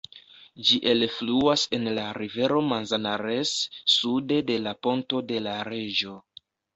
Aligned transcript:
Ĝi 0.67 0.77
elfluas 0.91 1.65
en 1.77 1.83
la 1.97 2.05
rivero 2.17 2.61
Manzanares, 2.69 3.51
sude 3.97 4.39
de 4.49 4.57
la 4.69 4.73
Ponto 4.87 5.21
de 5.33 5.39
la 5.49 5.55
Reĝo. 5.69 6.15